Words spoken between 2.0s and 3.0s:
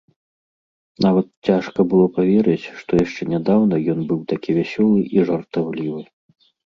паверыць, што